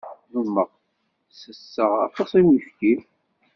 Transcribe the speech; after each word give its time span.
Nnummeɣ 0.27 0.69
sesseɣ 1.41 1.91
aṭas 2.07 2.31
n 2.41 2.45
uyefki. 2.49 2.93